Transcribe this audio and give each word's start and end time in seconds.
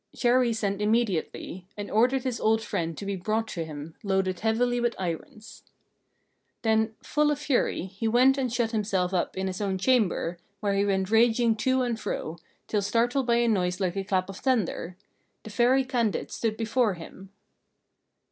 Chéri 0.15 0.55
sent 0.55 0.81
immediately, 0.81 1.67
and 1.77 1.91
ordered 1.91 2.23
his 2.23 2.39
old 2.41 2.63
friend 2.63 2.97
to 2.97 3.05
be 3.05 3.15
brought 3.15 3.47
to 3.49 3.63
him, 3.63 3.93
loaded 4.01 4.39
heavily 4.39 4.79
with 4.79 4.95
irons. 4.97 5.61
Then, 6.63 6.95
full 7.03 7.29
of 7.29 7.37
fury, 7.37 7.83
he 7.85 8.07
went 8.07 8.35
and 8.35 8.51
shut 8.51 8.71
himself 8.71 9.13
up 9.13 9.37
in 9.37 9.45
his 9.45 9.61
own 9.61 9.77
chamber, 9.77 10.39
where 10.59 10.73
he 10.73 10.85
went 10.85 11.11
raging 11.11 11.55
to 11.57 11.83
and 11.83 11.99
fro, 11.99 12.39
till 12.65 12.81
startled 12.81 13.27
by 13.27 13.35
a 13.35 13.47
noise 13.47 13.79
like 13.79 13.95
a 13.95 14.03
clap 14.03 14.27
of 14.27 14.37
thunder. 14.39 14.97
The 15.43 15.51
Fairy 15.51 15.85
Candide 15.85 16.31
stood 16.31 16.57
before 16.57 16.95
him. 16.95 17.29